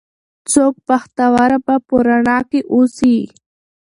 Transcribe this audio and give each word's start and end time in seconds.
څوک 0.51 0.73
بختوره 0.87 1.57
به 1.65 1.75
په 1.87 1.95
رڼا 2.07 2.39
کې 2.49 2.59
اوسي 2.73 3.17